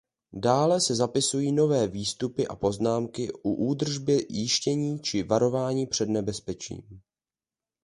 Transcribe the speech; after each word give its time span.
Dále 0.33 0.81
se 0.81 0.95
zapisují 0.95 1.51
nové 1.51 1.87
výstupy 1.87 2.47
a 2.47 2.55
poznámky 2.55 3.31
u 3.43 3.53
údržbě 3.53 4.19
jištění 4.29 4.99
či 4.99 5.23
varování 5.23 5.87
před 5.87 6.09
nebezpečím. 6.09 6.81